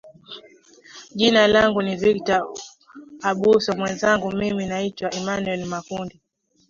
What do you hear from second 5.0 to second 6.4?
emanuel makundi